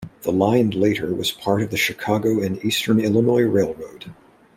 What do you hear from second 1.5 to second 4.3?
of the Chicago and Eastern Illinois Railroad.